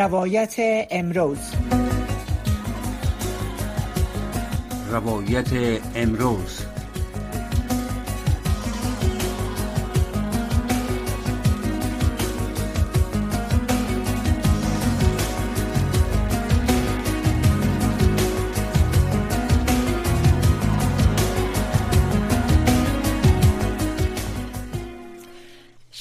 [0.00, 0.54] روایت
[0.90, 1.38] امروز.
[4.90, 6.66] روایت امروز.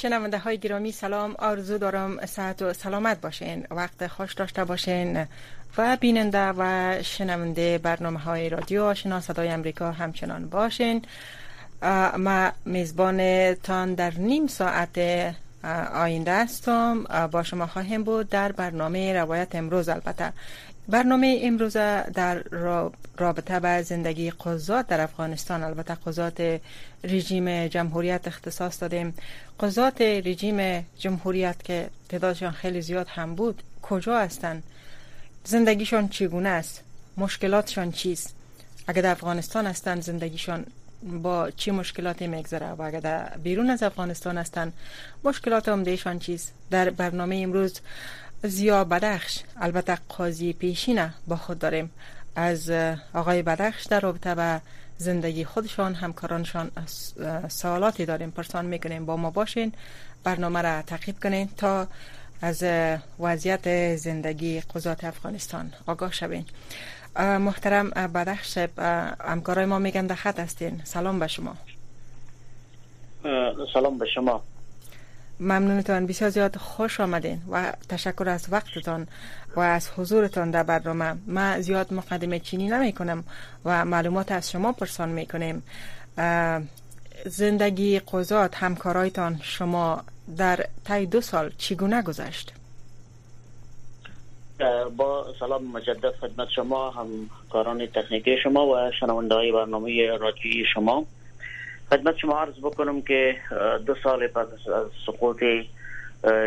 [0.09, 5.25] شنونده های گرامی سلام آرزو دارم صحت و سلامت باشین وقت خوش داشته باشین
[5.77, 11.01] و بیننده و شنونده برنامه های رادیو آشنا صدای امریکا همچنان باشین.
[12.17, 14.99] ما میزبان تان در نیم ساعت
[15.93, 17.03] آینده هستم.
[17.31, 20.33] با شما خواهیم بود در برنامه روایت امروز البته.
[20.89, 21.73] برنامه امروز
[22.13, 22.43] در
[23.17, 25.63] رابطه به زندگی قضات در افغانستان.
[25.63, 26.59] البته قضات
[27.03, 29.13] رژیم جمهوریت اختصاص دادیم.
[29.59, 34.63] قضات رژیم جمهوریت که تعدادشان خیلی زیاد هم بود کجا هستند
[35.43, 36.81] زندگیشان چگونه است؟
[37.17, 38.35] مشکلاتشان چیست؟
[38.87, 40.65] اگر در افغانستان هستند زندگیشان
[41.03, 44.73] با چی مشکلاتی میگذره؟ و اگر بیرون از افغانستان هستند
[45.23, 47.79] مشکلات عمدهشان چیست؟ در برنامه امروز
[48.43, 49.39] زیا بدخش.
[49.61, 51.91] البته قاضی پیشینه با خود داریم.
[52.35, 52.69] از
[53.13, 54.61] آقای بدخش در رابطه به
[54.97, 56.71] زندگی خودشان همکارانشان
[57.47, 58.31] سوالاتی داریم.
[58.31, 59.73] پرسان می‌کنیم با ما باشین.
[60.23, 61.87] برنامه را تعقیب کنین تا
[62.41, 62.63] از
[63.19, 66.45] وضعیت زندگی قضات افغانستان آگاه شوین.
[67.19, 68.57] محترم بدخش
[69.19, 70.81] همکارای ما میگن در خط هستین.
[70.83, 71.55] سلام به شما.
[73.73, 74.43] سلام به شما.
[75.39, 76.05] ممنونتان.
[76.05, 79.07] بسیار زیاد خوش آمدین و تشکر از وقتتان
[79.55, 81.15] و از حضورتان در برنامه.
[81.27, 83.23] ما زیاد مقدمه چینی نمی کنم
[83.65, 85.63] و معلومات از شما پرسان می کنیم
[87.25, 90.03] زندگی قضات همکارایتان شما
[90.37, 92.53] در تای دو سال چگونه گذشت؟
[94.97, 101.05] با سلام مجدد خدمت شما همکاران تکنیکی شما و شنونده های برنامه رادیویی شما.
[101.89, 103.35] خدمت شما عرض بکنم که
[103.85, 105.43] دو سال پس از سقوط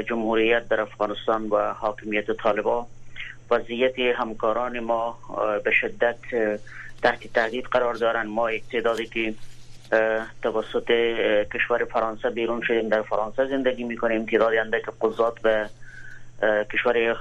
[0.09, 2.87] جمهوریت در افغانستان و حاکمیت طالبان
[3.51, 5.19] وضعیت همکاران ما
[5.65, 6.17] به شدت
[7.03, 9.35] تحت تهدید قرار دارند ما اقتدادی که
[10.43, 10.91] توسط
[11.55, 14.27] کشور فرانسه بیرون شدیم در فرانسه زندگی می‌کنیم.
[14.27, 15.69] تعدادی اندک قضات به
[16.73, 17.17] کشور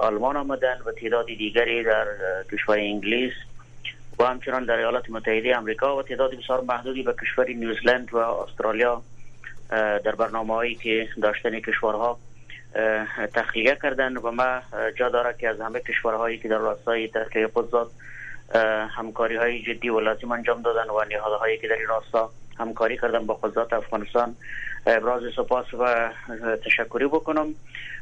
[0.00, 2.06] آلمان آمدن و تعداد دیگری در
[2.52, 3.32] کشور انگلیس.
[4.18, 9.02] و همچنان در ایالات متحده آمریکا و تعداد بسیار محدودی به کشور نیوزلند و استرالیا
[9.70, 12.18] در برنامه هایی که داشتن کشورها
[13.34, 14.60] تخلیه کردن و ما
[14.96, 17.90] جا داره که از همه کشورهایی که در راستای تخلیه قضات
[18.90, 23.26] همکاری های جدی و لازم انجام دادن و نهادهایی که در این راستا همکاری کردن
[23.26, 24.36] با قضات افغانستان.
[24.86, 26.10] ابراز سپاس و
[26.64, 27.54] تشکری بکنم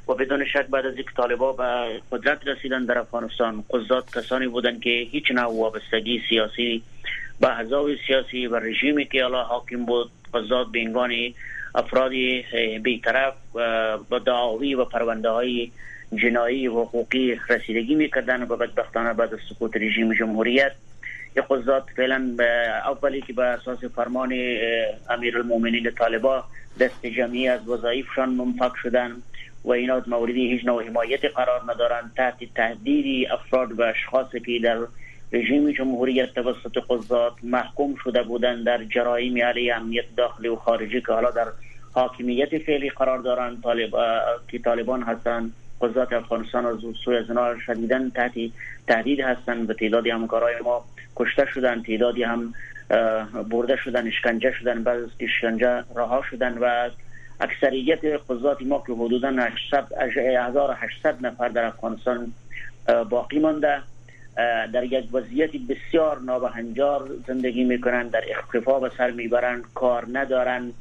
[0.09, 4.81] و بدون شک بعد از اینکه طالبا به قدرت رسیدن در افغانستان قضات کسانی بودند
[4.81, 6.83] که هیچ نوع وابستگی سیاسی
[7.41, 11.13] به احزاب سیاسی و رژیمی که الان حاکم بود قضات به عنوان
[11.75, 12.45] افرادی
[12.83, 13.35] بیطرف
[14.09, 15.71] با دعاوی و پرونده های
[16.15, 20.73] جنایی و حقوقی رسیدگی می‌کردن و بدبختانه بعد از سقوط رژیم جمهوریت
[21.41, 22.37] قضات فعلا
[22.87, 24.33] اولی که به اساس فرمان
[25.11, 26.45] امیرالمومنین طالبا
[26.81, 29.17] دست جمعی از وظایفشان منفق شدن
[29.65, 32.13] و اینا موردی هیچ نوع حمایت قرار ندارند.
[32.17, 34.79] تحت تهدیدی افراد و اشخاصی که در
[35.33, 41.13] رژیم جمهوریت توسط قضات محکوم شده بودند در جرایم علیه امنیت داخلی و خارجی که
[41.13, 41.47] حالا در
[41.93, 43.91] حاکمیت فعلی قرار دارند طالب
[44.49, 45.53] که طالبان هستند.
[45.81, 47.27] قضات افغانستان از سوی از
[47.67, 48.33] شدیدن تحت
[48.89, 50.85] تهدید هستند و تعدادی همکارای ما
[51.17, 52.55] کشته شدن تعدادی هم
[53.51, 56.91] برده شدن اشکنجه شدن بعد از اشکنجه رها شدن و
[57.41, 59.29] اکثریت قضات ما که حدودا
[59.99, 62.33] 1800 نفر در افغانستان
[63.11, 63.83] باقی مانده.
[64.73, 70.75] در یک وضعیت بسیار نابهنجار زندگی می‌کنند در اختفا به سر می‌برند کار ندارند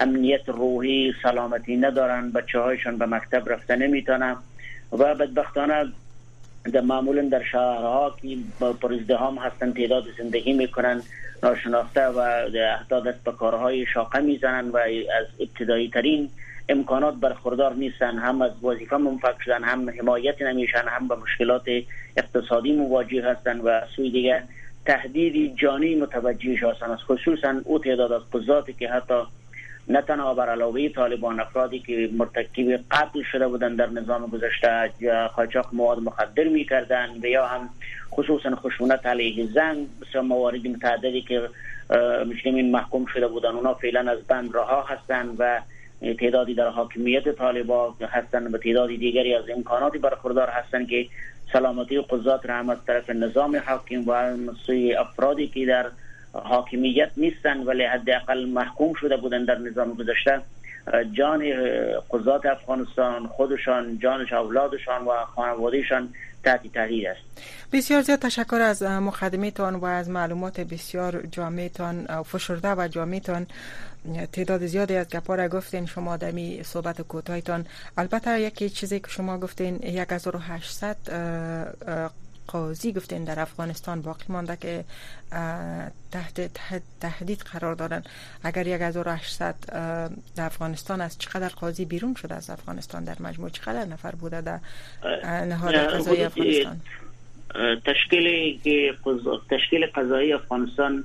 [0.00, 4.36] امنیت روحی سلامتی ندارند بچه هایشان به مکتب رفته نمی‌تونن
[4.92, 5.84] و بدبختانه
[6.70, 8.36] در معمولا در شهرها که
[8.80, 11.02] پر ازدهام هستند تعداد زندگی می‌کنند
[11.42, 14.76] ناشناخته و اهداد دست به کارهای شاقه می‌زنند و
[15.20, 16.30] از ابتدایی ترین
[16.68, 21.62] امکانات برخوردار نیستن هم از وظیفه منفق شدن هم حمایت نمیشن هم به مشکلات
[22.16, 24.42] اقتصادی مواجه هستند و سوی دیگه
[24.86, 29.14] تهدیدی جانی متوجه هستند از خصوصا او تعداد از قضاتی که حتی
[29.88, 34.92] نه تنها بر علاوه طالبان افرادی که مرتکب قتل شده بودند در نظام گذشته
[35.36, 37.68] قاچاق مواد مخدر می‌کردند و یا هم
[38.12, 41.48] خصوصا خشونت علیه زن بسیار موارد متعددی که
[42.26, 43.54] مجرمین محکوم شده بودند.
[43.54, 45.60] اونا فعلا از بند رها هستند و
[46.20, 51.06] تعدادی در حاکمیت طالبا هستند و تعدادی دیگری از امکاناتی برخوردار هستند که
[51.52, 54.36] سلامتی قضات را هم از طرف نظام حاکم و
[54.66, 55.86] سوی افرادی که در
[56.44, 60.40] حاکمیت نیستند ولی حداقل محکوم شده بودند در نظام گذشته
[61.12, 61.42] جان
[62.10, 66.08] قضات افغانستان خودشان جانش اولادشان و خانوادهشان
[66.44, 67.20] تحت تحریر است.
[67.72, 73.46] بسیار زیاد تشکر از مقدمیتان و از معلومات بسیار جامعتان فشرده و جامعتان.
[74.32, 77.66] تعداد زیادی از گپا را گفتین شما دمی صحبت کوتاهتان
[77.98, 80.96] البته یکی چیزی که شما گفتین 1800
[82.48, 84.84] قاضی گفتین در افغانستان باقی مانده که
[86.10, 86.50] تحت
[87.00, 88.02] تهدید قرار دارن
[88.44, 89.54] اگر 1800
[90.36, 94.58] در افغانستان است چقدر قاضی بیرون شده از افغانستان در مجموع؟ چقدر نفر بوده در
[95.44, 96.80] نهاد قضایی افغانستان؟
[97.86, 98.58] تشکیل
[99.50, 101.04] تشکیل قضایی افغانستان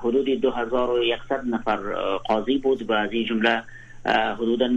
[0.00, 1.76] حدود 2100 نفر
[2.16, 3.62] قاضی بود و از این جمله
[4.38, 4.68] حدودا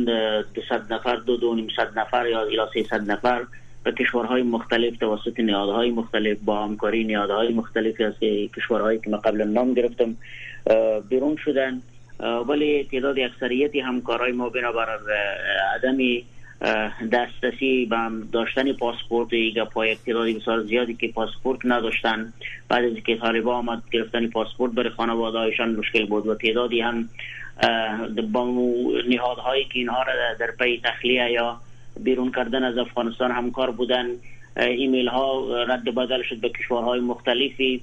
[0.53, 1.55] 200 نفر دو دو
[1.95, 3.45] نفر یا الی 300 نفر
[3.83, 8.13] به کشورهای مختلف توسط نهادهای مختلف با همکاری نهادهای مختلفی از
[8.55, 10.15] کشورهایی که ما قبل نام گرفتم
[11.09, 11.81] بیرون شدن.
[12.47, 14.99] ولی تعداد اکثریتی همکارای ما بنابر
[15.75, 15.97] عدم
[17.11, 17.97] دسترسی به
[18.31, 22.33] داشتن پاسپورت ایگا پای تعدادی بسیار زیادی که پاسپورت نداشتن.
[22.69, 27.09] بعد از اینکه طالبا آمد گرفتن پاسپورت برای خانوادهایشان مشکل بود و تعدادی هم
[28.31, 28.45] با
[29.09, 31.57] نهادهایی که اینها را در پی تخلیه یا
[32.03, 34.07] بیرون کردن از افغانستان همکار بودن.
[34.57, 37.81] ایمیل ها رد بدل شد به کشورهای مختلفی.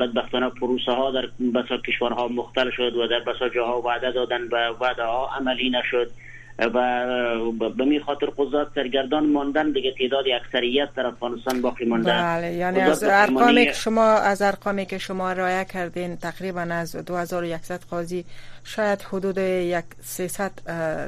[0.00, 4.56] بدبختانه پروسه ها در بسا کشورها مختل شد و در بسا جاها وعده دادن و
[4.80, 6.10] وعده ها عملی نشد.
[6.58, 9.72] و به می خاطر قضات سرگردان ماندن.
[9.72, 14.86] دیگه تعداد اکثریت در افغانستان باقی ماندن بله یعنی از ارقامی که شما از ارقامی
[14.86, 18.24] که شما رعایت کردین تقریبا از 2100 قاضی
[18.64, 20.50] شاید حدود یک 300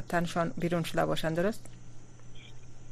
[0.09, 1.74] تنشان بیرون شده باشند درست؟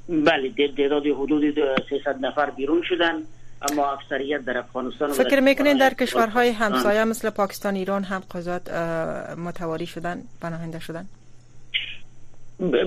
[0.10, 1.54] بله تعداد حدود
[1.90, 3.24] 300 نفر بیرون شدن
[3.72, 8.70] اما اکثریت در افغانستان فکر می‌کنین در کشورهای همسایه مثل پاکستان ایران هم قضات
[9.38, 11.06] متواری شدن پناهنده شدن؟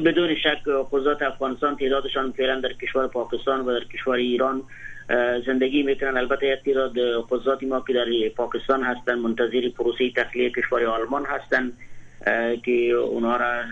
[0.05, 4.63] بدون شک قضات افغانستان تعدادشان فعلا در کشور پاکستان و در کشور ایران
[5.47, 6.17] زندگی می‌کنن.
[6.17, 6.93] البته یک تعداد
[7.31, 11.79] قضاتی ما که در پاکستان هستن منتظر پروسه تخلیه کشور آلمان هستند
[12.65, 13.63] که اونها را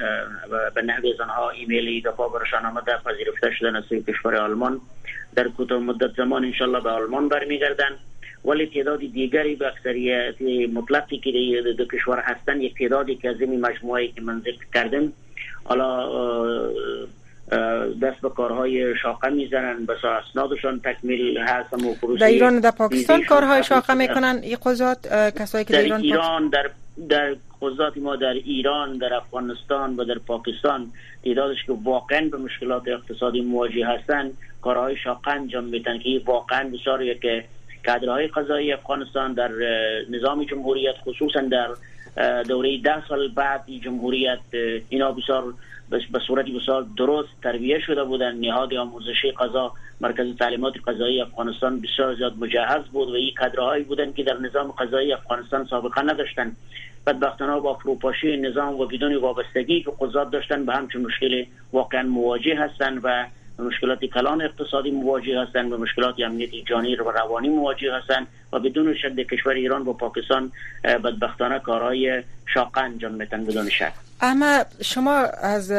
[0.74, 4.80] به نحوی از آنها ایمیلی دفاع برشان آمده پذیرفته شدن از کشور آلمان.
[5.34, 7.90] در کوتاه مدت زمان انشالله به آلمان برمیگردن.
[8.44, 10.42] ولی تعداد دیگری به اکثریت
[10.74, 11.30] مطلقی که
[11.78, 15.12] دو کشور هستن یک تعدادی که از این مجموعه که من ذکر کردم
[15.64, 16.08] حالا
[18.02, 23.64] دست به کارهای شاقه می‌زنن بس اسنادشان تکمیل هست و در ایران در پاکستان کارهای
[23.64, 25.06] شاقه می‌کنن؟ این قضات
[25.38, 26.70] کسایی که در ایران, ایران در
[27.08, 30.92] در قضات ما در ایران در افغانستان و در پاکستان
[31.24, 37.14] تعدادش که واقعا به مشکلات اقتصادی مواجه هستند کارهای شاقه انجام میدن که واقعا بسیار
[37.14, 37.44] که
[37.86, 39.50] کادرهای قضایی افغانستان در
[40.10, 41.68] نظام جمهوریت خصوصا در
[42.42, 44.38] دوره ده سال بعد جمهوریت
[44.88, 45.54] اینا بسیار
[46.12, 48.36] به صورت بسیار درست تربیه شده بودن.
[48.36, 54.12] نهاد آموزشی قضا مرکز تعلیمات قضایی افغانستان بسیار زیاد مجهز بود و این کادرهایی بودن
[54.12, 56.56] که در نظام قضایی افغانستان سابقه نداشتن.
[57.06, 62.58] بدبختانه با فروپاشی نظام و بدون وابستگی که قضات داشتن به همچون مشکل واقعا مواجه
[62.58, 63.26] هستند و
[63.58, 68.94] مشکلات کلان اقتصادی مواجه هستند و مشکلات امنیتی جانی و روانی مواجه هستند و بدون
[68.94, 70.52] شک کشور ایران و پاکستان
[70.84, 72.22] بدبختانه کارهای
[72.54, 73.92] شاقه انجام میتن بدون شک.
[74.20, 75.72] اما شما از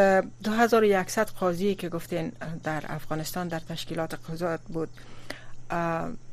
[0.44, 2.32] 2100 قاضی که گفتین
[2.64, 4.90] در افغانستان در تشکیلات قضات بود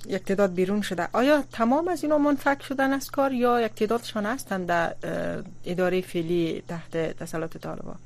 [0.07, 1.09] یک تعداد بیرون شده.
[1.13, 4.95] آیا تمام از اینا منفک شدن از کار یا یک تعدادشان هستند در
[5.67, 7.97] اداره فعلی تحت تسلط طالبان؟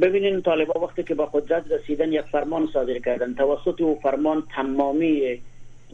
[0.00, 5.40] ببینین طالبا وقتی که با قدرت رسیدن یک فرمان صادر کردن توسط او فرمان تمامی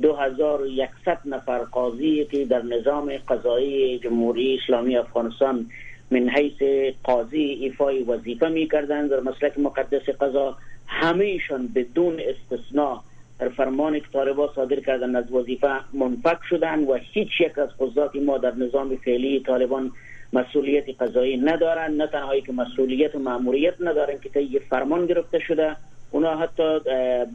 [0.03, 5.67] 2100 نفر قاضی که در نظام قضایی جمهوری اسلامی افغانستان
[6.11, 6.63] من حیث
[7.05, 10.57] قاضی ایفای وظیفه می کردن در مسلک مقدس قضا
[10.87, 13.01] همهشان بدون استثناء
[13.39, 18.17] در فرمان که طالبا صادر کردن از وظیفه منفک شدن و هیچ یک از قضات
[18.17, 19.93] ما در نظام فعلی طالبان
[20.33, 25.77] مسئولیت قضایی ندارن نه تنهایی که مسئولیت و ماموریت ندارن که طی فرمان گرفته شده.
[26.13, 26.81] اونا حتی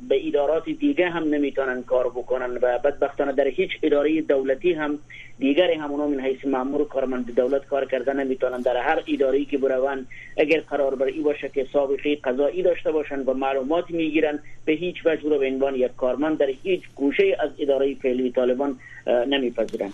[0.09, 4.99] به ادارات دیگه هم نمی‌تونن کار بکنن و بدبختانه در هیچ اداره دولتی هم
[5.39, 8.61] دیگری هم اونا من حیث مامور کارمند دولت کار کرده نمی‌تونن.
[8.61, 13.19] در هر اداره که برون اگر قرار بر ای باشه که سابقه قضایی داشته باشن
[13.19, 17.95] و معلومات می‌گیرن به هیچ وجه به عنوان یک کارمند در هیچ گوشه از اداره
[17.95, 19.93] فعلی طالبان نمیپذیرن.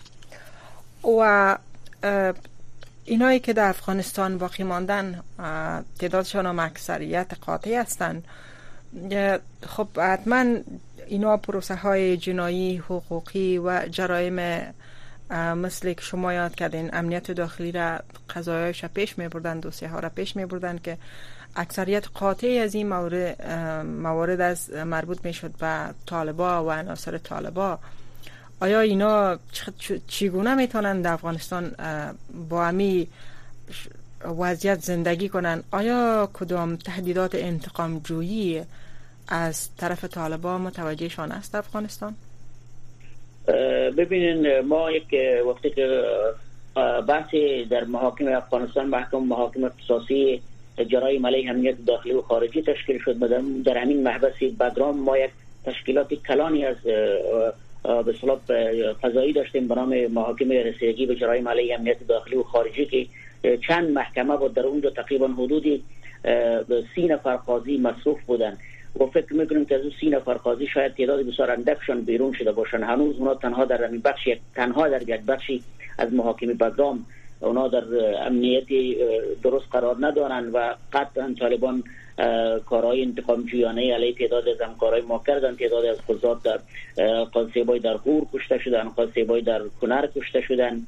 [1.20, 1.58] و
[3.06, 5.24] اینایی که در افغانستان باقی ماندن
[6.00, 8.24] تعدادشان هم اکثریت قاطع هستند
[9.68, 10.46] خب حتما
[11.08, 14.62] اینا پروسه های جنایی حقوقی و جرایم
[15.56, 18.00] مثل که شما یاد کردین امنیت داخلی را
[18.36, 20.98] قضایش پیش می بردن دوسیه ها را پیش می بردن که
[21.56, 23.52] اکثریت قاطعی از این مورد,
[23.86, 27.80] موارد از مربوط می شد به طالبا و عناصر طالبا.
[28.62, 29.38] آیا اینا
[30.08, 31.72] چگونه می‌تونن در افغانستان
[32.50, 33.08] با امی
[34.40, 38.62] وضعیت زندگی کنن؟ آیا کدام تهدیدات انتقام جویی
[39.28, 42.16] از طرف طالبان متوجهشان است افغانستان؟
[43.98, 45.08] ببینین ما یک
[45.48, 46.04] وقتی که
[47.08, 50.42] بحثی در محاکم افغانستان محکم محاکم اختصاصی
[50.88, 53.18] جرایم علیه امنیت داخلی و خارجی تشکیل شد.
[53.64, 55.32] در همین محبس بگرام ما یک
[55.66, 56.76] تشکیلات کلانی از
[57.84, 58.40] به صلاح
[59.04, 63.08] قضایی داشتیم به نام محاکم رسیدگی به جرایم علیه امنیت داخلی و خارجی که
[63.68, 65.84] چند محکمه بود در اونجا تقریبا حدودی
[66.96, 68.58] سی نفر قاضی مصروف بودن
[69.00, 72.52] و فکر می‌کنیم که از اون سی نفر قاضی شاید تعداد بسیار اندکشان بیرون شده
[72.52, 75.64] باشن هنوز اونا تنها در بخش تنها در یک بخشی
[75.98, 77.06] از محاکمه بدام
[77.40, 77.84] اونا در
[78.26, 78.98] امنیتی
[79.44, 81.84] درست قرار ندارن و قطعا طالبان
[82.66, 85.56] کارهای انتقام جویانه علیه تعداد از همکارای ما کردن.
[85.56, 86.60] تعداد از قضات در
[87.24, 90.82] قاضیبای در غور کشته شدن قاضیبای در کنر کشته شدن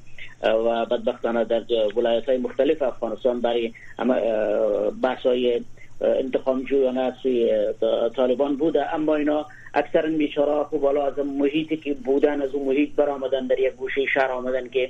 [0.44, 1.64] و بدبختانه در
[1.96, 3.74] ولایت های مختلف افغانستان برای
[5.02, 5.62] بحث های
[6.02, 7.52] انتقام جویانه از سوی
[8.16, 8.96] طالبان بوده.
[8.96, 13.60] اما اینا اکثرا بیچاره خب بالا از محیطی که بودن از اون محیط برآمدن در
[13.60, 14.90] یک گوشه شهر آمدن که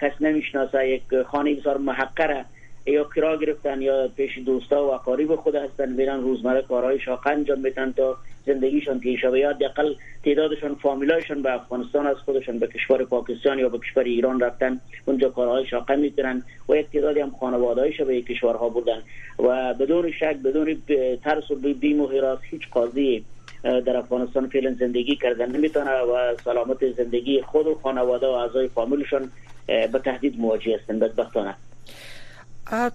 [0.00, 2.44] کس نمی‌شناسه یک خانه بسیار محقره.
[2.86, 7.60] یا کرا گرفتن یا پیش دوستا و اقارب خود هستن میرن روزمره کارهای شاق انجام
[7.60, 13.04] میتن تا زندگیشان پیش و یا دقل تعدادشان فامیلایشان به افغانستان از خودشان به کشور
[13.04, 18.00] پاکستان یا به کشور ایران رفتن اونجا کارهای شاقه می‌تونن و یک تعدادی هم خانوادهایش
[18.00, 19.02] به کشورها بودن
[19.38, 20.82] و بدون شک بدون
[21.24, 23.24] ترس و بیم و حراس هیچ قاضی
[23.62, 29.30] در افغانستان فعلا زندگی کردن نمی‌تونه و سلامت زندگی خود و خانواده و اعضای فامیلشان
[29.66, 31.54] به تهدید مواجه هستند بدبختانه.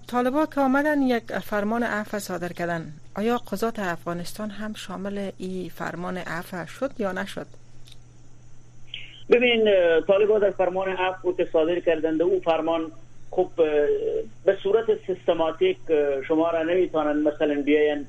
[0.08, 2.92] طالبا که آمدن یک فرمان عفو صادر کردن.
[3.16, 7.46] آیا قضات افغانستان هم شامل این فرمان عفو شد یا نشد؟
[9.30, 9.68] ببین
[10.06, 12.92] طالبا در فرمان عفو که صادر کردند او فرمان
[13.30, 13.50] خب
[14.44, 15.78] به صورت سیستماتیک
[16.28, 18.06] شما را نمی‌تونن مثلا بیاین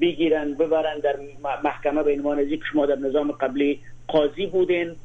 [0.00, 1.16] بگیرن ببرن در
[1.64, 4.96] محکمه به عنوان که شما در نظام قبلی قاضی بودین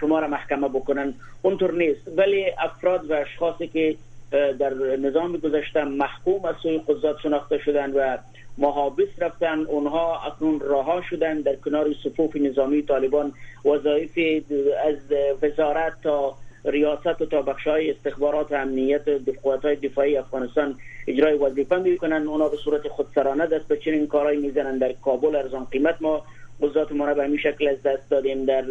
[0.00, 1.14] شما را محکمه بکنن.
[1.42, 2.00] اونطور نیست.
[2.16, 3.96] ولی افراد و اشخاصی که
[4.30, 8.16] در نظام گذشته محکوم از سوی قضات شناخته شدن و
[8.58, 9.58] محابس رفتن.
[9.58, 13.32] اونها اکنون رها شدن در کنار صفوف نظامی طالبان
[13.64, 14.44] وظایف
[14.84, 14.96] از
[15.42, 19.02] وزارت تا ریاست و تا بخش های استخبارات و امنیت
[19.42, 22.26] قوات های دفاعی افغانستان اجرای وظیفه می‌کنن.
[22.26, 24.78] اونا به صورت خودسرانه دست به چنین کارهایی می‌زنن.
[24.78, 26.22] در کابل ارزان قیمت ما
[26.62, 28.44] قضات ما را به همین شکل از دست دادیم.
[28.44, 28.64] در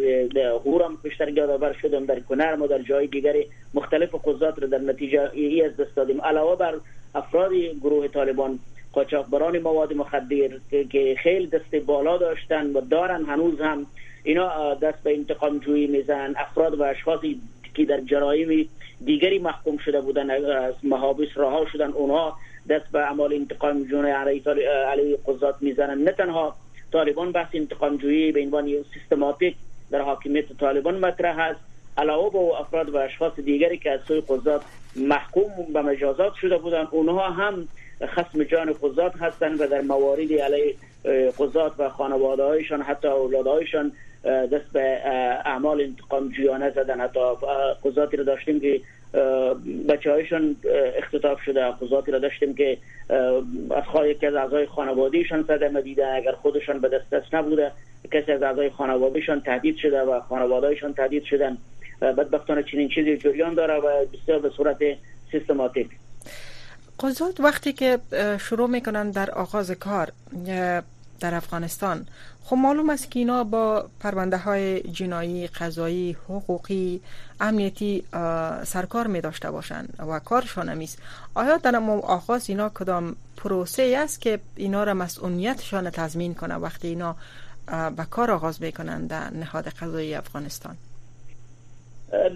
[0.64, 3.34] هورم بیشتر یادآور شدم در کنر ما در جای دیگر
[3.74, 6.20] مختلف قضات را در نتیجه ای از دست دادیم.
[6.20, 6.74] علاوه بر
[7.14, 8.58] افراد گروه طالبان
[8.92, 10.50] قاچاقبران مواد مخدر
[10.90, 13.86] که خیلی دست بالا داشتن و دارن هنوز هم
[14.24, 16.34] اینا دست به انتقام جویی می‌زنن.
[16.36, 17.40] افراد و اشخاصی
[17.74, 18.68] که در جرایم
[19.04, 22.36] دیگری محکوم شده بودن از محابس رها شدن اونها
[22.68, 25.98] دست به اعمال انتقام جویی علیه قضات می‌زنن.
[25.98, 26.56] نه تنها
[26.92, 29.56] طالبان بحث انتقام جویی به عنوان سیستماتیک
[29.90, 31.60] در حاکمیت طالبان مطرح است.
[31.98, 34.62] علاوه به افراد و اشخاص دیگری که از سوی قضات
[34.96, 37.68] محکوم به مجازات شده بودند اونها هم
[38.02, 40.74] خصم جان قضات هستند و در مواردی علیه
[41.38, 43.92] قضات و خانواده هایشان حتی اولادهایشان
[44.24, 45.00] دست به
[45.44, 47.00] اعمال انتقام جویانه زدن.
[47.00, 47.20] حتی
[47.84, 48.80] قضاتی رو داشتیم که
[49.88, 50.56] بچه هایشان
[50.96, 52.78] اختطاف شده قضاتی را داشتیم که
[53.76, 56.06] از خواهی یکی از اعضای خانوادهشان صدمه دیده.
[56.06, 57.72] اگر خودشان به دست دست نبوده
[58.12, 61.58] کسی از اعضای خانوادهشان تهدید شده و خانوادهشان تهدید شدن.
[62.00, 64.76] بدبختانه چنین چیزی جریان داره و بسیار به صورت
[65.32, 65.88] سیستماتیک.
[67.00, 67.98] قضات وقتی که
[68.40, 70.08] شروع می‌کنن در آغاز کار
[71.20, 72.06] در افغانستان.
[72.44, 77.00] خب معلوم است که اینا با پرونده های جنایی قضایی حقوقی
[77.40, 78.04] امنیتی
[78.64, 81.02] سرکار می داشته باشند و کارشان همیست
[81.34, 87.16] آیا در آغاز اینا کدام پروسه است که اینا را مسئولیتشان تضمین کنه وقتی اینا
[87.96, 90.76] به کار آغاز می‌کنند در نهاد قضایی افغانستان؟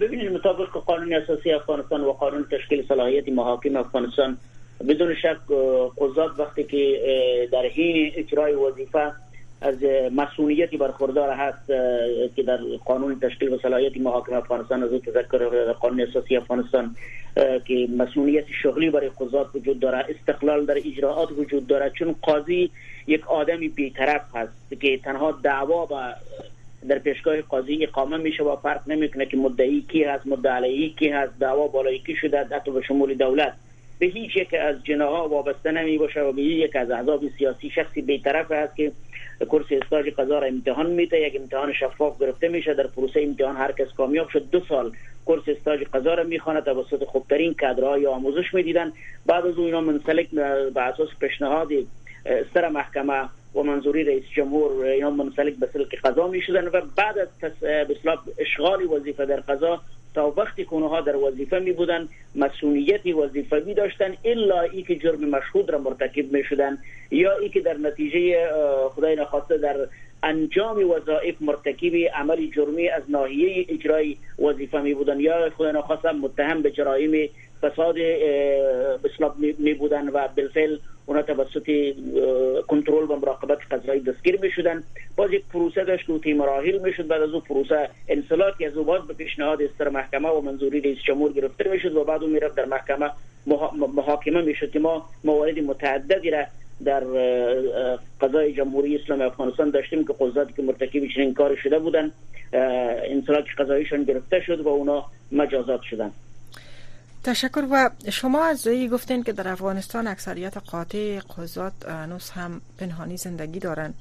[0.01, 4.37] ببینید مطابق قانون اساسی افغانستان و قانون تشکیل صلاحیت محاکم افغانستان
[4.87, 5.37] بدون شک
[5.97, 6.99] قضات وقتی که
[7.51, 9.11] در حین اجرای وظیفه
[9.61, 9.75] از
[10.15, 11.67] مسئولیتی برخوردار هست
[12.35, 16.95] که در قانون تشکیل و صلاحیت محاکم افغانستان از تذکر قانون اساسی افغانستان
[17.65, 22.71] که مسئولیت شغلی برای قضات وجود داره استقلال در اجراعات وجود داره چون قاضی
[23.07, 26.13] یک آدمی بیطرف هست که تنها دعوا و
[26.87, 31.39] در پیشگاه قاضی اقامه میشه و فرق نمی‌کنه که مدعی کی هست مدعی کی هست
[31.39, 33.53] دعوا بالای کی شده حتی به شمول دولت.
[33.99, 38.01] به هیچ یک از جناها وابسته نمی باشه و به یک از احزاب سیاسی شخصی
[38.01, 38.91] بیطرف است که
[39.39, 41.21] کرسی استاج قضا را امتحان میده.
[41.21, 42.73] یک امتحان شفاف گرفته میشه.
[42.73, 44.49] در پروسه امتحان هر کس کامیاب شد.
[44.49, 44.91] دو سال
[45.25, 48.93] کورس استاج قضا را می‌خوانه توسط خوبترین کادرهای آموزش می‌دیدن
[49.25, 50.29] بعد از او اینا منسلک
[50.73, 51.69] به اساس پیشنهاد
[52.53, 57.17] سر محکمه و منظوری رئیس جمهور اینا منسلک به سلک قضا می شدن و بعد
[57.17, 57.27] از
[57.59, 57.95] به
[58.37, 59.81] اشغال وظیفه در قضا
[60.13, 65.29] تا وقتی که اونها در وظیفه می بودن مسئولیتی وظیفوی داشتن الا ای که جرم
[65.29, 66.77] مشهود را مرتکب می شدن
[67.11, 68.49] یا ای که در نتیجه
[68.95, 69.87] خدای نخواسته در
[70.23, 75.19] انجام وظایف مرتکب عمل جرمی از ناحیه اجرای وظیفه می بودن.
[75.19, 77.29] یا خدای نخواسته متهم به جرایم
[77.61, 77.95] فساد
[79.59, 81.69] می بودن و بالفعل اونا توسط
[82.67, 84.83] کنترل و مراقبت قضایی دستگیر می شدن
[85.15, 89.07] باز یک پروسه داشت که مراحل می شد بعد از اون پروسه انسلاک از باز
[89.07, 92.39] به پیشنهاد استر محکمه و منظوری رئیس جمهور گرفته می شد و بعد اون می
[92.39, 93.09] در محکمه
[93.95, 96.43] محاکمه می شد که ما موارد متعددی را
[96.85, 97.03] در
[98.21, 102.11] قضای جمهوری اسلامی افغانستان داشتیم که قضاتی که مرتکب چنین کار شده بودن
[102.53, 106.11] انسلاک قضاییشان گرفته شد و اونا مجازات شدن.
[107.23, 107.67] تشکر.
[107.71, 113.59] و شما از دوی گفتین که در افغانستان اکثریت قاطع قضات هنوز هم پنهانی زندگی
[113.59, 113.93] دارن.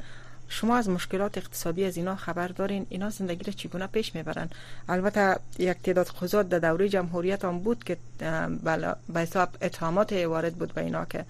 [0.49, 2.87] شما از مشکلات اقتصادی از اینا خبر دارین.
[2.89, 4.51] اینا زندگی را چگونه پیش می‌برن؟
[4.89, 7.97] البته یک تعداد قضات در دوره جمهوریت هم بود که
[9.13, 11.25] به حساب اتهامات وارد بود به اینا که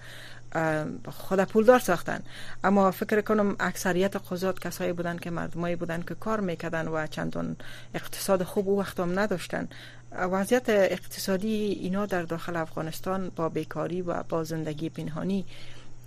[1.11, 2.19] خود پولدار ساختن.
[2.63, 7.55] اما فکر کنم اکثریت قضات کسایی بودن که مردمایی بودن که کار می‌کردن و چندان
[7.95, 9.67] اقتصاد خوب و وقت هم نداشتن.
[10.11, 15.45] وضعیت اقتصادی اینا در داخل افغانستان با بیکاری و با زندگی پنهانی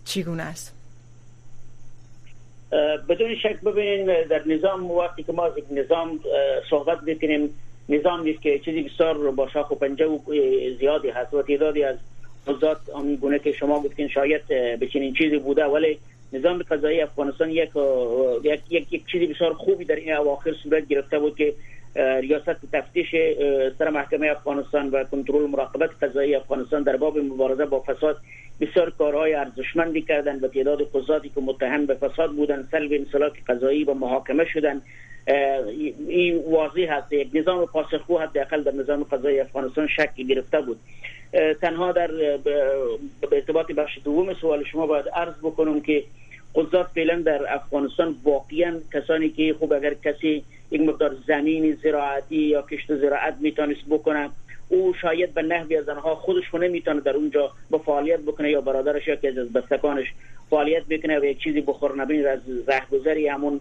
[0.05, 0.73] چگونه است؟
[3.09, 6.21] بدون شک ببینین در نظام وقتی که ما نظام
[6.71, 7.51] صحبت بکنیم
[7.89, 10.19] نظام نیست که چیزی بسیار با شاخ و پنجه و
[10.79, 11.97] زیادی هست و تعدادی از
[12.47, 15.99] قضات آن گونه که شما گفتین شاید به چنین چیزی بوده ولی
[16.33, 17.71] نظام قضایی افغانستان یک
[18.43, 21.55] یک یک, یک چیزی بسیار خوبی در این اواخر صورت گرفته بود که
[21.97, 23.11] ریاست تفتیش
[23.79, 28.17] سر محکمه افغانستان و کنترل مراقبت قضایی افغانستان در باب مبارزه با فساد
[28.61, 33.85] بسیار کارهای ارزشمندی کردن و تعداد قضاتی که متهم به فساد بودن سلب انسلاک قضایی
[33.85, 34.83] و محاکمه شدن
[36.09, 40.79] این واضح هست نظام پاسخگو حداقل در نظام قضایی افغانستان شکل گرفته بود.
[41.61, 42.07] تنها در
[42.45, 46.05] به ارتباط بخش دوم سوال شما باید عرض بکنم که
[46.57, 52.63] قضات فعلا در افغانستان واقعا کسانی که خوب اگر کسی یک مقدار زمین زراعتی یا
[52.63, 54.31] کشت زراعت می‌تونست بکنه
[54.69, 59.09] او شاید به نحوی از آنها خودش نمی‌تونه در اونجا با فعالیت بکنه یا برادرش
[59.09, 60.07] یا که از بستکانش
[60.51, 63.61] فعالیت بکنه و یک چیزی بخور نبین از رهگذری همون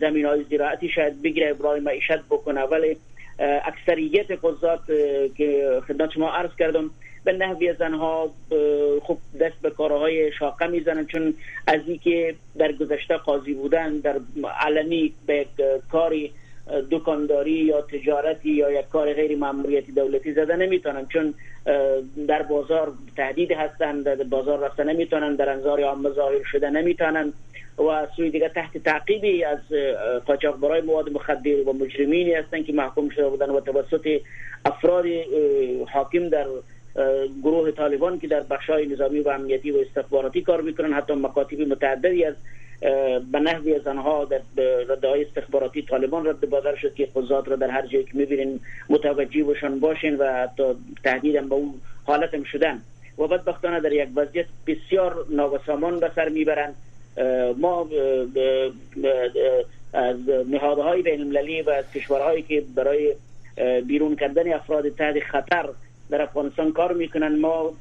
[0.00, 2.60] زمین های زراعتی شاید بگیره برای معیشت بکنه.
[2.60, 2.96] ولی
[3.38, 4.80] اکثریت قضات
[5.36, 6.90] که خدمت شما عرض کردم
[7.26, 8.30] به نحوی زنها
[9.02, 11.06] خوب دست به کارهای شاقه می‌زنن.
[11.06, 11.34] چون
[11.66, 14.16] از اینکه در گذشته قاضی بودن در
[14.60, 15.46] علنی به
[15.92, 16.32] کاری
[16.90, 21.06] دکانداری یا تجارتی یا یک کار غیر ماموریتی دولتی زده نمی‌تونن.
[21.06, 21.34] چون
[22.28, 27.32] در بازار تهدید هستند در بازار رفته نمی‌تونن در انظار عامه ظاهر شده نمی‌تونن.
[27.78, 29.58] و سوی دیگه تحت تعقیبی از
[30.26, 34.20] قاچاقبرای مواد مخدر و مجرمینی هستند که محکوم شده بودن و توسط
[34.64, 35.04] افراد
[35.92, 36.46] حاکم در
[37.42, 42.24] گروه طالبان که در بخشای نظامی و امنیتی و استخباراتی کار می‌کنن حتی مکاتب متعددی
[42.24, 42.34] از
[43.32, 44.40] به نحوی از آنها در
[44.88, 48.60] رده های استخباراتی طالبان رد بادر شد که قضات را در هر جایی که می‌بینین
[48.90, 50.62] متوجه باشن باشین و حتی
[51.04, 52.82] تهدید به اون حالت هم شدن.
[53.18, 56.74] و بدبختانه در یک وضعیت بسیار ناوسامان به سر می‌برند.
[57.58, 57.88] ما
[59.92, 60.16] از
[60.50, 63.14] نهادهای بین المللی و از کشورهایی که برای
[63.86, 65.68] بیرون کردن افراد تحت خطر
[66.10, 67.38] در افغانستان کار می‌کنن.
[67.38, 67.72] ما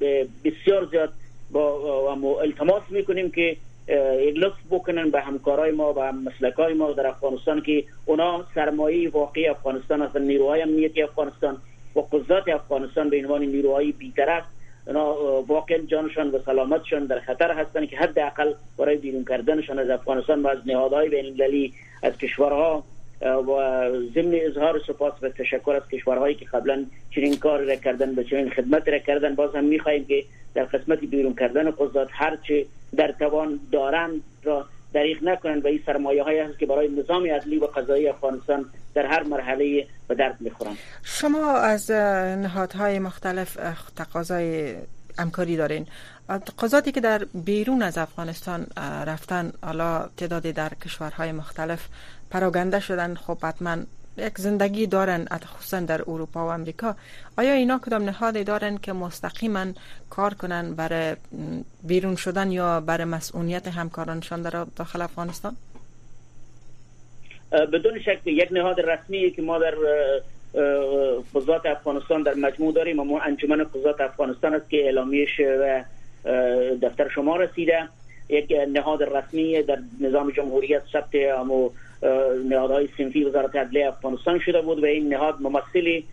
[0.46, 1.14] بسیار زیاد
[1.52, 3.58] با التماس می‌کنیم که
[4.36, 9.48] لطف بکنن به همکارای ما و هم مسلکای ما در افغانستان که اونا سرمایه واقعی
[9.48, 11.58] افغانستان هستن نیروهای امنیتی افغانستان
[11.96, 14.44] و قضات افغانستان به عنوان نیروهای بیطرف
[14.88, 20.42] اونا واقعا جانشان و سلامتشان در خطر هستند که حداقل برای بیرون کردنشان از افغانستان
[20.42, 21.72] و از نهادهای بین
[22.04, 22.84] از کشورها
[23.26, 26.86] و ضمن اظهار سپاس و تشکر از کشورهایی که قبلا
[27.16, 29.36] چنین کار را کردن به چنین خدمت را کردن.
[29.36, 35.24] باز هم می‌خواهیم که در قسمت بیرون کردن قضات هرچه در توان دارند را دریغ
[35.24, 39.24] نکنند و این سرمایه های هست که برای نظام عدلی و قضایی افغانستان در هر
[39.24, 40.78] مرحله به درد می‌خورند.
[41.04, 43.58] شما از نهادهای مختلف
[43.96, 44.76] تقاضای
[45.20, 45.88] همکاری دارین.
[46.46, 48.68] تقاضاتی که در بیرون از افغانستان
[49.08, 51.88] رفتن حالا تعدادی در کشورهای مختلف
[52.30, 53.16] پراگنده شدن.
[53.16, 53.78] خب حتما
[54.18, 56.96] یک زندگی دارن خصوصا در اروپا و امریکا
[57.38, 59.66] آیا اینا کدام نهادی دارن که مستقیما
[60.10, 61.16] کار کنن برای
[61.84, 65.56] بیرون شدن یا برای مسئولیت همکارانشان در داخل افغانستان؟
[67.52, 69.76] بدون شک یک نهاد رسمی که ما در
[71.36, 75.84] قضات افغانستان در مجموع داریم ما انجمن قضات افغانستان است که اعلامیش و
[76.82, 77.88] دفتر شما رسیده.
[78.30, 81.70] یک نهاد رسمی در نظام جمهوریت ثبت امو
[82.50, 86.06] نهادهای سنفی وزارت عدلیه افغانستان شده بود و این نهاد ممثلی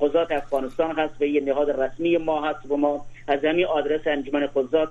[0.00, 4.46] قضات افغانستان هست و این نهاد رسمی ما هست و ما از همین آدرس انجمن
[4.46, 4.88] قضات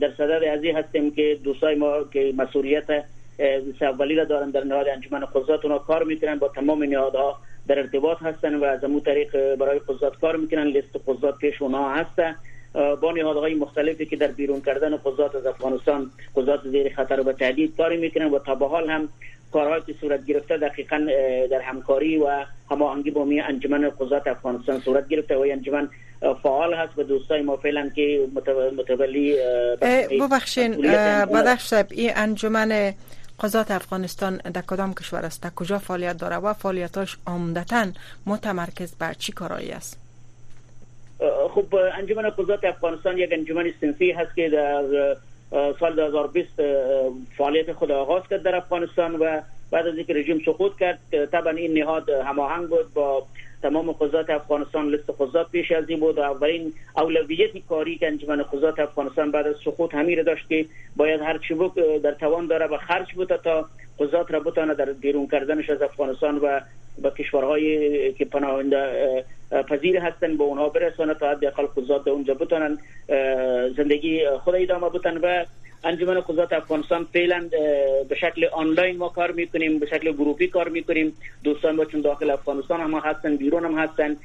[0.00, 3.04] در صدد ازی هستیم که دوستای ما که مسئولیت
[3.80, 8.22] اولی را دارن در نهاد انجمن قضات اونا کار می‌کنن با تمام نهادها در ارتباط
[8.22, 10.66] هستن و از امو طریق برای قضات کار می‌کنن.
[10.66, 12.20] لیست قضات پیش اونا هست.
[13.00, 17.76] با نهادهای مختلفی که در بیرون کردن قضات از افغانستان قضات زیر خطر و تهدید
[17.76, 19.08] کاری می‌کنن و تا به حال هم
[19.52, 21.06] کارهایی که صورت گرفته دقیقا
[21.50, 25.88] در همکاری و هماهنگی با می انجمن قضات افغانستان صورت گرفته و انجمن
[26.42, 28.28] فعال هست و دوستای ما فعلا که
[28.78, 29.36] متولی
[30.20, 30.82] ببخشین
[31.26, 32.94] بدخش صاحب این انجمن
[33.40, 37.86] قضات افغانستان در کدام کشور است؟ در کجا فعالیت داره و فعالیتاش عمدتا
[38.26, 40.05] متمرکز بر چی کارایی است؟
[41.50, 45.16] خب انجمن قضات افغانستان یک انجمن سنفی هست که در
[45.80, 46.48] سال 2020
[47.36, 50.98] فعالیت خود آغاز کرد در افغانستان و بعد از اینکه رژیم سقوط کرد
[51.32, 53.26] طبعا این نهاد هماهنگ بود با
[53.62, 58.42] تمام قضات افغانستان لیست قضات پیش از این بود و اولین اولویت کاری که انجمن
[58.42, 61.54] قضات افغانستان بعد از سقوط همین داشت که باید هر چی
[62.02, 66.38] در توان داره و خرج بوده تا قضات را بتانه در بیرون کردنش از افغانستان
[66.38, 66.60] و
[67.02, 72.78] به کشورهایی که پناهنده پذیر هستن به اونها برسانه تا حداقل قضات اونجا بتونن.
[73.76, 75.44] زندگی خود ادامه بتن و
[75.84, 77.48] انجمن قضات افغانستان فعلا
[78.08, 81.16] به شکل آنلاین ما کار می‌کنیم به شکل گروپی کار می‌کنیم.
[81.44, 84.16] دوستان با چون داخل افغانستان هم هستن بیرون هم هستن.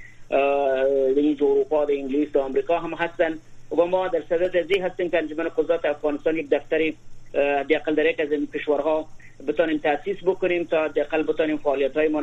[1.16, 3.38] این اروپا در انگلیس در آمریکا هم هستن.
[3.78, 6.96] و ما در صدد ازی هستیم که انجمن قضات افغانستان یک دفتری
[7.34, 9.08] حداقل در یکی از این کشورها
[9.48, 12.22] بتانیم تاسیس بکنیم تا حداقل بتانیم فعالیت های ما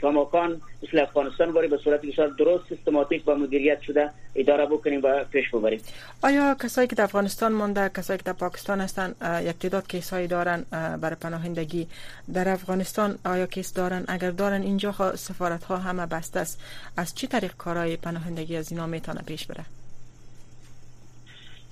[0.00, 5.24] کماکان مثل افغانستان باری به صورت بسیار درست سیستماتیک و مدیریت شده اداره بکنیم و
[5.24, 5.80] پیش ببریم.
[6.22, 10.26] آیا کسایی که در افغانستان مانده کسایی که در پاکستان هستن یک تعداد case هایی
[10.26, 10.64] دارن
[11.00, 11.88] برای پناهندگی
[12.34, 16.60] در افغانستان؟ آیا case دارن؟ اگر دارن اینجا سفارت ها همه بسته است.
[16.96, 19.64] از چی طریق کارهای پناهندگی از اینا می‌تونه پیش بره؟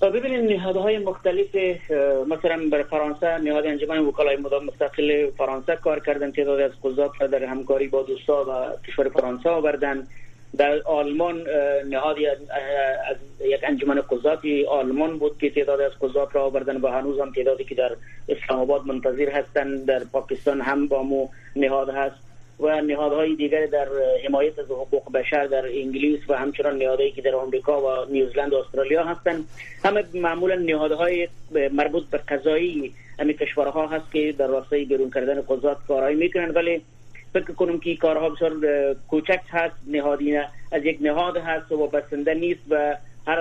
[0.02, 1.54] ببینید نهادهای مختلف
[2.28, 7.88] مثلا بر فرانسه نهاد انجمن وکلای مستقل فرانسه کار کردن تعدادی از قضات در همکاری
[7.88, 10.06] با دوستا و کشور فرانسه آوردن.
[10.56, 11.44] در آلمان
[11.88, 17.20] نهادی از یک انجمن قضاتی آلمان بود که تعدادی از قضات را آوردن و هنوز
[17.20, 17.96] هم تعدادی که در
[18.28, 22.25] اسلام آباد منتظر هستند در پاکستان هم با مو نهاد هست.
[22.60, 23.88] و نهادهای دیگر در
[24.24, 28.56] حمایت از حقوق بشر در انگلیس و همچنان نهادهایی که در آمریکا و نیوزلند و
[28.56, 29.44] استرالیا هستند.
[29.84, 31.28] همه معمولا نهادهای
[31.72, 36.82] مربوط به قضایی همین کشورها هست که در راستای بیرون کردن قضات کارهایی می‌کنن ولی
[37.32, 38.52] فکر کنم که کارها بسیار
[39.08, 39.76] کوچک هست.
[39.86, 40.36] نهادی
[40.72, 43.38] از یک نهاد هست و بسنده نیست و هر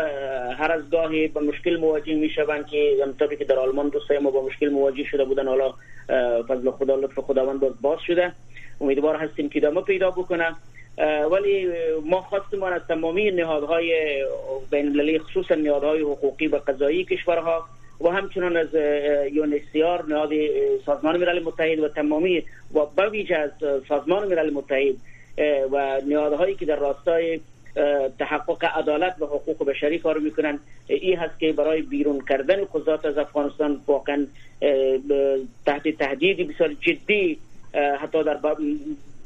[0.54, 4.32] هر از گاهی به مشکل مواجه می شوند که همطوری که در آلمان دوستای ما
[4.32, 5.73] با مشکل مواجه شده بودن حالا
[6.47, 8.32] فضل خدا لطف خداوند باز شده.
[8.82, 10.56] امیدوار هستیم که ادامه پیدا بکنه
[11.32, 11.68] ولی
[12.06, 13.94] ما خواستیم از تمامی نهادهای
[14.72, 17.66] بین المللی خصوصا نهادهای حقوقی و قضایی کشورها
[18.02, 18.68] و همچنان از
[19.34, 20.30] یونسیار نهاد
[20.86, 23.52] سازمان ملل متحد و تمامی و بویژه از
[23.88, 24.96] سازمان ملل متحد
[25.72, 27.40] و نهادهایی که در راستای
[28.20, 33.18] تحقق عدالت و حقوق بشری کار می‌کنن این هست که برای بیرون کردن قضات از
[33.18, 34.28] افغانستان واقعا
[35.66, 37.38] تحت تهدیدی بسیار جدی
[37.76, 38.38] حتی در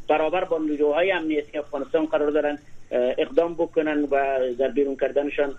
[0.10, 2.58] برابر با نیروهای امنیتی افغانستان قرار دارن
[2.92, 5.56] اقدام بکنن و در بیرون کردنشان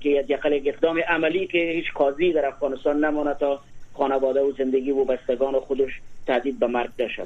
[0.00, 3.60] که یک اقدام عملی که هیچ قاضی در افغانستان نمانه تا
[3.98, 7.20] خانواده و زندگی و بستگان خودش تهدید به مرگ داشت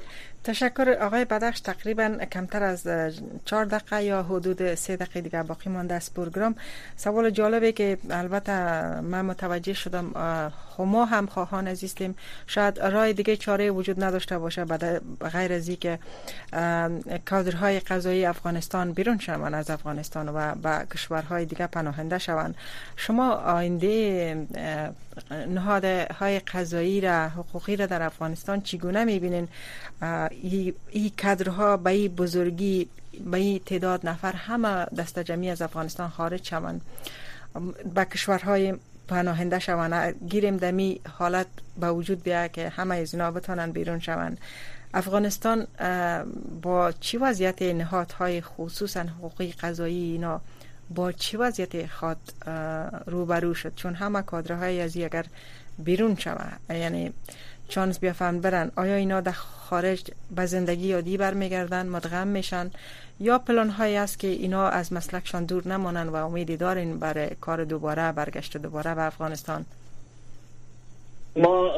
[0.45, 1.61] تشکر آقای بدخش.
[1.61, 2.89] تقریبا کمتر از
[3.45, 6.55] چهار دقیقه یا حدود سه دقیقه دیگه باقی مانده از پروگرام.
[6.97, 8.53] سوال جالبه که البته
[9.01, 10.13] من متوجه شدم
[10.79, 12.15] ما هم خواهان عزیزیم
[12.47, 14.65] شاید رای دیگه چاره وجود نداشته باشه
[15.33, 15.99] غیر از که
[17.25, 22.55] کادرهای قضایی افغانستان بیرون شوند از افغانستان و به کشورهای دیگه پناهنده شوند.
[22.97, 24.47] شما آینده
[25.31, 29.49] نهادهای قضایی را حقوقی را در افغانستان چگونه می‌بینین؟
[30.91, 32.89] این کادرها به این بزرگی
[33.31, 36.81] به این تعداد نفر همه دست جمعی از افغانستان خارج شوند.
[37.95, 38.75] به کشورهای
[39.09, 40.15] پناهنده شوند.
[40.29, 41.47] گیریم دمی حالت
[41.81, 44.39] به وجود بیا که همه از اینا بتانن بیرون شوند.
[44.95, 45.67] افغانستان
[46.63, 50.41] با چی وضعیت نهادهای خصوصا حقوقی قضایی اینا؟
[50.90, 52.16] با چی وضعیت خود
[53.07, 55.24] روبرو شد؟ چون همه کادرهای از اگر
[55.79, 57.12] بیرون شود یعنی
[57.68, 58.70] چانس بیافهم برن.
[58.76, 62.70] آیا اینا در خارج به زندگی یادی برمیگردن مدغم میشن؟
[63.20, 67.64] یا پلان هایی است که اینا از مسلکشان دور نمانن و امیدی دارین برای کار
[67.64, 69.64] دوباره برگشت دوباره به افغانستان؟
[71.37, 71.76] ما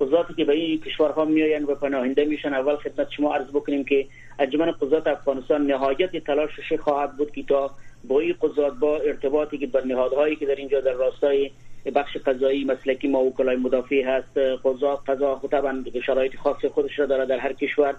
[0.00, 4.06] قضاتی که به این کشورها میآیند و پناهنده میشن اول خدمت شما عرض بکنیم که
[4.38, 7.70] انجمن قضات افغانستان نهایت تلاشش خواهد بود که تا
[8.04, 11.50] با این قضات با ارتباطی که بر نهادهایی که در اینجا در راستای
[11.94, 17.26] بخش قضایی مسلکی ما وکلای مدافع هست قضا قضا خطبا شرایط خاص خودش را داره
[17.26, 17.94] در هر کشور.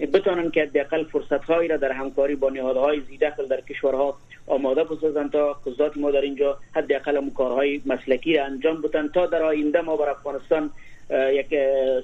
[0.00, 4.16] بتانن که حداقل فرصت هایی را در همکاری با نهادهای زیداخل در کشورها
[4.46, 9.08] آماده بسازند تا قضات ما در اینجا حداقل کارهای مسلکی را انجام بدن.
[9.08, 10.70] تا در آینده ما بر افغانستان
[11.10, 11.54] یک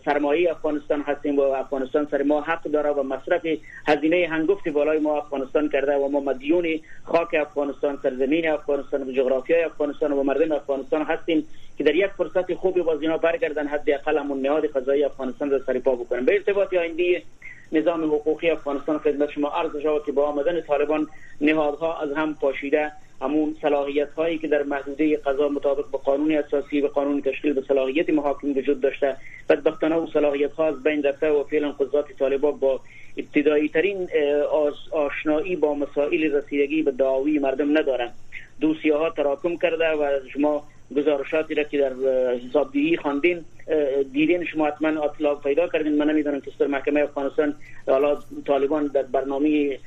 [0.05, 3.47] سرمایه افغانستان هستیم و افغانستان سر ما حق داره و مصرف
[3.87, 9.63] هزینه هنگفت بالای ما افغانستان کرده و ما مدیون خاک افغانستان سرزمین افغانستان و جغرافیای
[9.63, 11.47] افغانستان و مردم افغانستان هستیم
[11.79, 15.95] که در یک فرصت خوبی باز اینا برگردن حداقل همون نهاد قضایی افغانستان را سرپا
[15.95, 16.25] بکنن.
[16.25, 17.23] به ارتباط آینده
[17.73, 21.07] نظام حقوقی افغانستان خدمت شما عرض شود که با آمدن طالبان
[21.41, 22.93] نهادها از هم پاشیده.
[23.23, 27.63] همون صلاحیت هایی که در محدوده قضا مطابق با قانون اساسی و قانون تشکیل به
[27.69, 29.17] صلاحیت محاکم وجود داشته
[29.49, 32.81] بدبختانه و صلاحیت ها از بین رفته و فعلا قضات طالبان با
[33.17, 34.09] ابتدایی ترین
[34.93, 38.13] آشنایی با مسائل رسیدگی به دعاوی مردم ندارند.
[38.61, 40.65] دوسیه ها تراکم کرده و شما
[40.97, 41.93] گزارشاتی را که در
[42.49, 43.45] حسابدهی خواندین
[44.13, 45.99] دیدین شما حتما اطلاع پیدا کردین.
[45.99, 47.55] من نمی‌دونم که در محکمه افغانستان
[47.87, 49.79] حالا طالبان در برنامه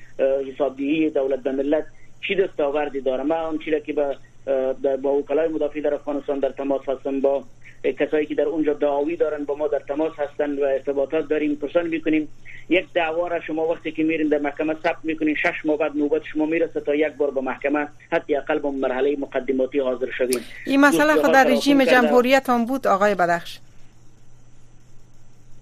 [0.54, 1.86] حسابدهی دولت به ملت
[2.28, 3.24] چی دستاوردی داره.
[3.24, 4.16] من اون چیزی که با
[5.02, 7.44] با وکلای مدافع در افغانستان در تماس هستم با
[8.00, 11.56] کسایی که در اونجا دعاوی دارن با ما در تماس هستن و ارتباطات داریم.
[11.56, 12.28] پرسان می‌کنیم
[12.70, 15.36] یک دعوا را شما وقتی که میرین در محکمه ثبت می‌کنین.
[15.36, 19.16] شش ماه بعد نوبت شما می‌رسه تا یک بار به محکمه حتی اقل به مرحله
[19.20, 23.60] مقدماتی حاضر شویم این مسئله خود در رژیم جمهوریت هم بود آقای بدخش.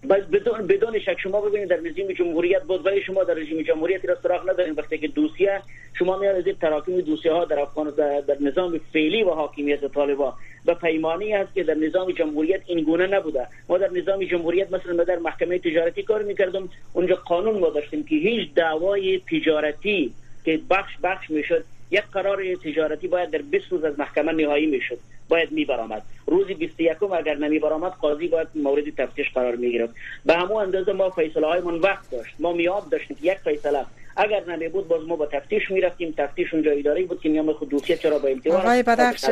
[0.10, 4.16] بدون بدون شک شما ببینید در رژیم جمهوریت بود ولی شما در رژیم جمهوریت را
[4.24, 5.62] سراغ ندارین وقتی که دوسیه
[5.94, 10.34] شما میاد تراکم دوسیه ها در افغان در, در نظام فعلی و حاکمیت طالبان.
[10.66, 13.48] و پیمانی است که در نظام جمهوریت این گونه نبوده.
[13.70, 16.70] ما در نظام جمهوریت مثلا در محکمه تجارتی کار می‌کردم.
[16.94, 20.14] اونجا قانون ما داشتیم که هیچ دعوای تجارتی
[20.46, 21.64] که بخش بخش می‌شد
[21.94, 26.48] یک قرار تجارتی باید در 20 روز از محکمه نهایی می‌شد باید می برآمد روز
[26.48, 29.94] 21 اگر نمی برآمد قاضی باید مورد تفتیش قرار می گرفت
[30.26, 32.36] به همون اندازه ما فیصله هایمون وقت داشت.
[32.40, 36.54] ما میاد داشتیم یک فیصله اگر نمی بود باز ما با تفتیش می رفتیم تفتیش
[36.54, 39.26] اونجا اداری بود که میام خود دوسیه چرا با امتحان آقای بدخش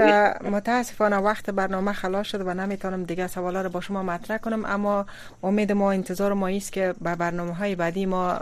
[0.51, 5.05] متاسفانه وقت برنامه خلاص شد و نمی‌تونم دیگه سوالا رو با شما مطرح کنم اما
[5.43, 8.39] امید ما انتظار ما است که به برنامه های بعدی ما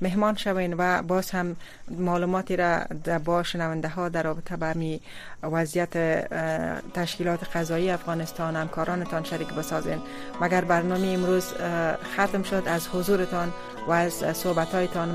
[0.00, 1.56] مهمان شوین و باز هم
[1.90, 2.80] معلوماتی را
[3.24, 5.00] با شنونده ها در رابطه با می
[5.42, 5.90] وضعیت
[6.94, 9.98] تشکیلات قضایی افغانستان همکارانتان شریک بسازین.
[10.40, 11.52] مگر برنامه امروز
[12.14, 13.52] ختم شد از حضورتان
[13.88, 15.08] و از صحبتهایتان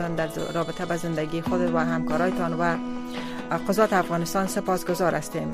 [0.00, 2.76] معلوماتتان در رابطه با زندگی خود و همکارایتان و
[3.68, 5.52] قضات افغانستان سپاسگزار هستیم.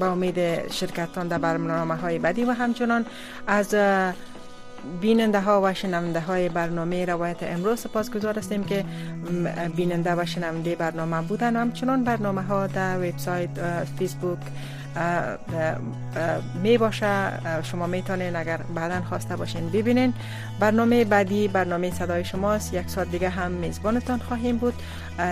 [0.00, 3.06] با امید شرکتتان در برنامه های بعدی و همچنان
[3.46, 3.74] از
[5.00, 8.84] بیننده ها و شنونده های برنامه روایت امروز سپاسگزار هستیم که
[9.76, 11.56] بیننده و شنونده برنامه بودن.
[11.56, 14.38] همچنان برنامه ها در وبسایت فیسبوک
[16.62, 17.30] می باشه.
[17.62, 20.14] شما می‌تونین اگر بعدا خواسته باشین ببینین.
[20.60, 22.74] برنامه بعدی برنامه صدای شماست.
[22.74, 24.74] یک ساعت دیگه هم میزبانتان خواهیم بود.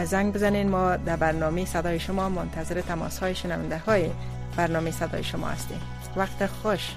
[0.05, 0.69] زنگ بزنین.
[0.69, 4.11] ما در برنامه صدای شما منتظر تماس های شنونده های
[4.57, 5.81] برنامه صدای شما هستیم.
[6.17, 6.91] وقت خوش.